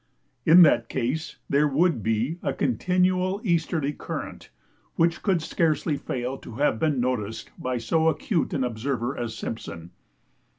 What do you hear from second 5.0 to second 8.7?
could scarcely fail to have been noticed by so acute an